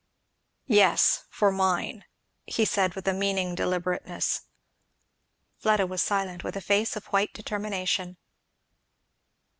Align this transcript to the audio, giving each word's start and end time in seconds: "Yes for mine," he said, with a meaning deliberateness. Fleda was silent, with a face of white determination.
"Yes 0.65 1.25
for 1.29 1.51
mine," 1.51 2.05
he 2.47 2.65
said, 2.65 2.95
with 2.95 3.07
a 3.07 3.13
meaning 3.13 3.53
deliberateness. 3.53 4.41
Fleda 5.59 5.85
was 5.85 6.01
silent, 6.01 6.43
with 6.43 6.55
a 6.55 6.59
face 6.59 6.95
of 6.95 7.05
white 7.13 7.33
determination. 7.35 8.17